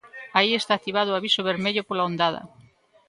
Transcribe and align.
Aí 0.37 0.51
está 0.55 0.71
activado 0.75 1.09
o 1.11 1.17
aviso 1.19 1.45
vermello 1.49 1.83
pola 1.87 2.07
ondada. 2.09 2.41